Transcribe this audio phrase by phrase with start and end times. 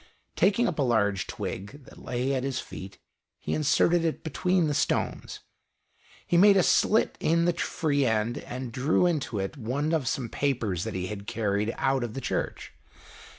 [0.35, 2.97] Taking up a large twig that lay at his feet,
[3.37, 5.41] he inserted it between the stones.
[6.25, 10.27] He made a slit in the free end and drew into it one of some
[10.27, 12.73] papers that he had carried out of the Church.